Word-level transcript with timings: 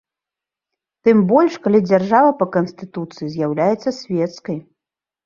Тым 1.07 1.17
больш, 1.31 1.53
калі 1.67 1.81
дзяржава 1.89 2.31
па 2.39 2.47
канстытуцыі 2.55 3.27
з'яўляецца 3.35 3.89
свецкай. 4.01 4.57